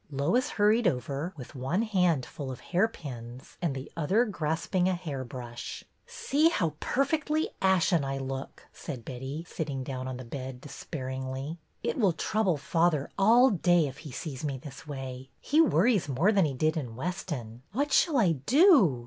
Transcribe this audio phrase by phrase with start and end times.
[0.09, 4.95] Lois hurried over, with one hand full of hair pins and the other grasping a
[4.95, 5.83] hair brush.
[6.07, 11.59] See how perfectly ashen I look,'' said Betty, sitting down on the bed despairingly.
[11.83, 15.29] It will trouble father all day if he sees me this way.
[15.39, 17.61] He worries more than he did in Weston.
[17.71, 18.97] What shall I do?"